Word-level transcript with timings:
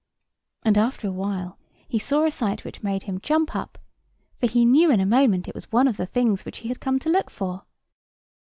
And 0.63 0.79
after 0.79 1.07
a 1.07 1.11
while 1.11 1.59
he 1.87 1.99
saw 1.99 2.25
a 2.25 2.31
sight 2.31 2.65
which 2.65 2.81
made 2.81 3.03
him 3.03 3.19
jump 3.19 3.55
up; 3.55 3.77
for 4.39 4.47
he 4.47 4.65
knew 4.65 4.89
in 4.89 4.99
a 4.99 5.05
moment 5.05 5.47
it 5.47 5.53
was 5.53 5.71
one 5.71 5.87
of 5.87 5.97
the 5.97 6.07
things 6.07 6.43
which 6.43 6.57
he 6.65 6.69
had 6.69 6.79
come 6.79 6.97
to 6.97 7.09
look 7.11 7.29
for. 7.29 7.65